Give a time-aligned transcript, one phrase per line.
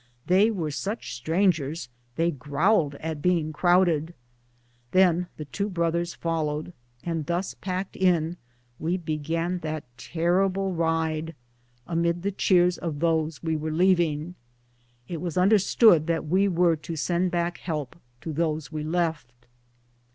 [0.25, 4.15] They were such strangers they growled at being crowd ed.
[4.93, 8.37] Tlien the two brothers followed, and thus packed in
[8.79, 11.35] we began that terrible ride,
[11.85, 14.33] amid the cheers of those we were leaving.
[15.07, 19.31] It was understood that we were to send back help to those we left.